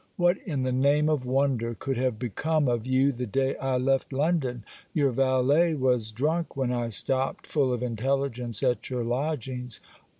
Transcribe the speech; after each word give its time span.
What, 0.17 0.39
in 0.47 0.63
the 0.63 0.71
name 0.71 1.09
of 1.09 1.27
wonder, 1.27 1.75
could 1.75 1.95
have 1.97 2.17
become 2.17 2.67
of 2.67 2.87
you 2.87 3.11
the 3.11 3.27
day 3.27 3.55
I 3.57 3.77
left 3.77 4.11
London! 4.11 4.65
Your 4.95 5.11
valet 5.11 5.75
was 5.75 6.11
drunk 6.11 6.57
when 6.57 6.71
I 6.71 6.87
stopped 6.89 7.45
full 7.45 7.71
of 7.71 7.83
intelligence 7.83 8.63
at 8.63 8.89
your 8.89 9.03
lodgings. 9.03 9.79